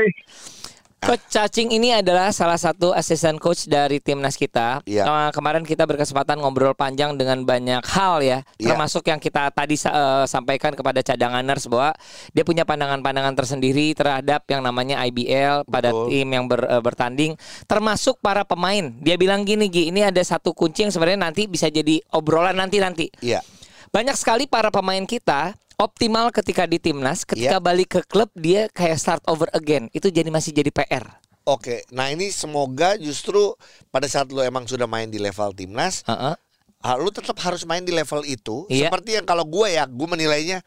Coach 1.03 1.25
Cacing 1.27 1.69
ini 1.71 1.91
adalah 1.91 2.31
salah 2.31 2.55
satu 2.55 2.95
asisten 2.95 3.35
coach 3.35 3.67
dari 3.67 3.99
timnas 3.99 4.39
kita. 4.39 4.79
Iya. 4.87 5.03
Eh, 5.03 5.29
kemarin 5.35 5.67
kita 5.67 5.83
berkesempatan 5.83 6.39
ngobrol 6.39 6.71
panjang 6.71 7.13
dengan 7.13 7.43
banyak 7.43 7.83
hal 7.83 8.23
ya, 8.23 8.39
Iya. 8.55 8.73
termasuk 8.73 9.03
yang 9.05 9.19
kita 9.19 9.51
tadi 9.51 9.75
eh, 9.75 10.25
sampaikan 10.25 10.71
kepada 10.71 11.03
cadanganers 11.03 11.67
bahwa 11.67 11.91
dia 12.31 12.43
punya 12.43 12.63
pandangan-pandangan 12.63 13.35
tersendiri 13.35 13.91
terhadap 13.91 14.47
yang 14.47 14.63
namanya 14.63 15.03
IBL 15.03 15.67
pada 15.67 15.91
Betul. 15.91 16.07
tim 16.09 16.27
yang 16.31 16.45
ber- 16.47 16.69
eh, 16.69 16.81
bertanding, 16.81 17.31
termasuk 17.67 18.17
para 18.23 18.47
pemain. 18.47 18.95
Dia 19.03 19.19
bilang 19.19 19.43
gini, 19.43 19.67
Gi, 19.67 19.91
ini 19.91 20.01
ada 20.01 20.21
satu 20.23 20.55
kunci 20.55 20.87
yang 20.87 20.93
sebenarnya 20.93 21.27
nanti 21.29 21.45
bisa 21.45 21.67
jadi 21.67 21.99
obrolan 22.15 22.55
nanti 22.55 22.79
nanti. 22.79 23.05
Iya. 23.19 23.43
Banyak 23.91 24.17
sekali 24.17 24.49
para 24.49 24.73
pemain 24.73 25.03
kita 25.05 25.53
optimal 25.83 26.31
ketika 26.31 26.63
di 26.63 26.79
timnas, 26.79 27.21
ketika 27.21 27.59
Iya. 27.59 27.61
balik 27.61 27.89
ke 27.89 28.01
klub 28.03 28.31
dia 28.33 28.71
kayak 28.71 28.95
start 28.95 29.23
over 29.27 29.51
again. 29.51 29.91
Itu 29.91 30.07
jadi 30.07 30.27
masih 30.27 30.49
jadi 30.51 30.71
PR. 30.71 31.03
Oke, 31.43 31.83
nah 31.89 32.07
ini 32.07 32.31
semoga 32.31 32.95
justru 32.95 33.51
pada 33.89 34.07
saat 34.07 34.31
lu 34.31 34.39
emang 34.39 34.63
sudah 34.63 34.87
main 34.87 35.11
di 35.11 35.19
level 35.19 35.51
timnas, 35.51 35.99
Heeh. 36.07 36.39
ah, 36.79 36.95
lu 36.95 37.11
tetap 37.11 37.35
harus 37.37 37.67
main 37.67 37.83
di 37.83 37.91
level 37.91 38.23
itu. 38.23 38.63
Iya. 38.67 38.87
Seperti 38.87 39.19
yang 39.19 39.27
kalau 39.27 39.43
gue 39.43 39.67
ya, 39.69 39.83
gue 39.83 40.07
menilainya 40.07 40.63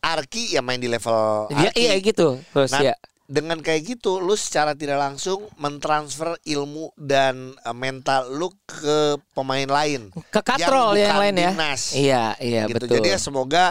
Arki 0.00 0.52
ya 0.52 0.60
main 0.60 0.76
di 0.76 0.88
level 0.88 1.48
Iya, 1.48 1.68
Arki. 1.68 1.76
iya 1.78 1.94
gitu. 1.98 2.40
Terus 2.52 2.72
Nah, 2.72 2.80
ya. 2.82 2.94
dengan 3.24 3.60
kayak 3.60 3.84
gitu, 3.86 4.16
lu 4.16 4.32
secara 4.32 4.72
tidak 4.72 4.96
langsung 4.96 5.44
mentransfer 5.56 6.36
ilmu 6.42 6.92
dan 6.94 7.52
eh, 7.58 7.72
mental 7.74 8.28
lu 8.30 8.48
ke 8.64 9.16
pemain 9.32 9.64
lain. 9.66 10.08
Ke 10.28 10.40
katrol 10.40 10.96
yang, 10.96 11.08
bukan 11.08 11.20
lain 11.20 11.34
ya. 11.34 11.50
timnas. 11.52 11.82
Iya, 11.92 12.24
iya 12.40 12.62
gitu. 12.64 12.80
betul. 12.80 12.96
Jadi 12.96 13.08
ya 13.12 13.18
semoga 13.18 13.64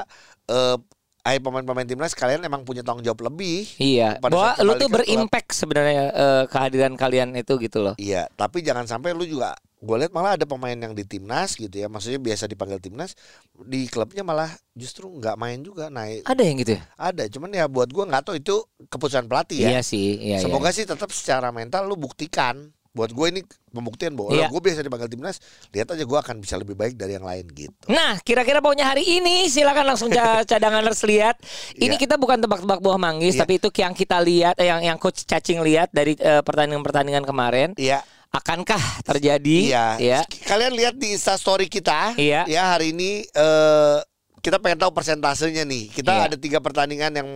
eh 0.49 0.77
ay 1.23 1.39
pemain-pemain 1.39 1.87
timnas 1.87 2.11
kalian 2.11 2.43
emang 2.43 2.67
punya 2.67 2.83
tanggung 2.83 2.99
jawab 2.99 3.31
lebih. 3.31 3.63
Iya, 3.79 4.19
bahwa 4.19 4.59
lu 4.59 4.75
tuh 4.75 4.91
berimpact 4.91 5.55
sebenarnya 5.55 6.11
eh, 6.11 6.43
kehadiran 6.51 6.99
kalian 6.99 7.31
itu 7.39 7.55
gitu 7.63 7.79
loh. 7.79 7.95
Iya, 7.95 8.27
tapi 8.35 8.59
jangan 8.59 8.83
sampai 8.91 9.15
lu 9.15 9.23
juga 9.23 9.55
gue 9.83 9.95
lihat 9.99 10.15
malah 10.15 10.39
ada 10.39 10.47
pemain 10.47 10.75
yang 10.75 10.95
di 10.95 11.03
timnas 11.03 11.59
gitu 11.59 11.71
ya, 11.75 11.91
maksudnya 11.91 12.15
biasa 12.15 12.47
dipanggil 12.47 12.79
timnas, 12.79 13.19
di 13.67 13.87
klubnya 13.91 14.23
malah 14.23 14.47
justru 14.71 15.11
nggak 15.11 15.35
main 15.35 15.59
juga. 15.59 15.91
Nah, 15.91 16.07
Ada 16.07 16.39
yang 16.39 16.55
gitu 16.63 16.79
ya? 16.79 16.81
ada, 16.95 17.27
cuman 17.27 17.51
ya 17.51 17.67
buat 17.67 17.91
gue 17.91 18.03
nggak 18.07 18.23
tahu 18.23 18.35
itu 18.39 18.63
keputusan 18.87 19.27
pelatih 19.27 19.67
ya. 19.67 19.69
Iya 19.75 19.81
sih, 19.83 20.23
iya. 20.23 20.39
iya. 20.39 20.43
Semoga 20.43 20.71
sih 20.71 20.87
tetap 20.87 21.11
secara 21.11 21.51
mental 21.51 21.87
lu 21.91 21.99
buktikan. 21.99 22.71
Buat 22.93 23.09
gue 23.09 23.25
ini 23.27 23.41
pembuktian 23.73 24.13
bahwa 24.13 24.29
Iya. 24.29 24.53
gue 24.53 24.61
biasa 24.61 24.85
dipanggil 24.85 25.09
timnas, 25.09 25.41
lihat 25.73 25.89
aja 25.89 26.05
gue 26.05 26.13
akan 26.15 26.37
bisa 26.37 26.61
lebih 26.61 26.77
baik 26.77 26.93
dari 26.93 27.17
yang 27.17 27.25
lain 27.25 27.49
gitu. 27.49 27.73
Nah, 27.89 28.21
kira-kira 28.21 28.61
pokoknya 28.61 28.85
hari 28.85 29.01
ini 29.17 29.49
silakan 29.49 29.89
langsung 29.89 30.13
ca- 30.13 30.45
cadanganers 30.49 31.01
lihat. 31.01 31.41
Ini 31.73 31.89
Iya. 31.89 31.97
kita 31.99 32.15
bukan 32.15 32.37
tebak-tebak 32.37 32.77
buah 32.79 33.01
manggis, 33.01 33.33
Iya. 33.33 33.41
tapi 33.41 33.57
itu 33.57 33.73
yang 33.73 33.91
kita 33.91 34.21
lihat, 34.21 34.61
eh, 34.61 34.69
yang 34.69 34.85
yang 34.85 34.97
coach 34.97 35.25
cacing 35.25 35.57
lihat 35.59 35.89
dari 35.89 36.13
eh, 36.15 36.45
pertandingan-pertandingan 36.45 37.25
kemarin. 37.25 37.73
Iya. 37.73 38.05
Akankah 38.29 39.01
terjadi? 39.01 39.73
Iya. 39.73 39.85
Ya. 39.97 40.19
Kalian 40.45 40.77
lihat 40.77 40.93
di 40.93 41.17
Insta 41.17 41.33
story 41.33 41.65
kita. 41.65 42.13
Iya. 42.13 42.45
Ya 42.45 42.77
hari 42.77 42.93
ini 42.93 43.25
eh 43.25 43.97
kita 44.37 44.61
pengen 44.61 44.77
tahu 44.77 44.93
persentasenya 44.93 45.65
nih. 45.65 45.89
Kita 45.89 46.13
Iya. 46.13 46.23
ada 46.29 46.37
tiga 46.37 46.61
pertandingan 46.61 47.09
yang 47.09 47.29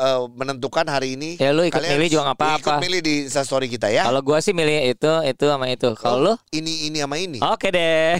eh, 0.00 0.20
menentukan 0.32 0.88
hari 0.88 1.20
ini. 1.20 1.36
Ya, 1.36 1.52
lu 1.52 1.68
ikut 1.68 1.84
milih 1.84 2.08
juga 2.08 2.32
nggak 2.32 2.38
apa-apa. 2.40 2.60
Ikut 2.64 2.76
milih 2.80 3.00
di 3.04 3.14
Insta 3.28 3.44
story 3.44 3.68
kita 3.68 3.92
ya. 3.92 4.08
Kalau 4.08 4.24
gua 4.24 4.40
sih 4.40 4.56
milih 4.56 4.88
itu, 4.88 5.12
itu 5.28 5.44
sama 5.44 5.68
itu. 5.68 5.92
Kalau 6.00 6.18
lu? 6.18 6.34
ini 6.56 6.88
ini 6.88 6.98
sama 7.04 7.20
ini. 7.20 7.38
Oke 7.44 7.68
deh. 7.68 8.16